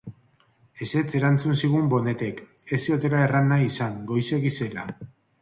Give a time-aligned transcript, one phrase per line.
[0.85, 2.41] Ezetz erantzun zigun Bonetek,
[2.79, 4.89] ez ziotela erran nahi izan, goizegi zela.